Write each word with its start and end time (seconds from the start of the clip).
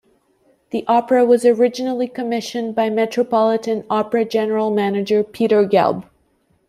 The 0.71 0.83
opera 0.87 1.23
was 1.23 1.45
originally 1.45 2.07
commissioned 2.07 2.73
by 2.73 2.89
Metropolitan 2.89 3.83
Opera 3.87 4.25
general 4.25 4.71
manager 4.71 5.23
Peter 5.23 5.63
Gelb. 5.63 6.05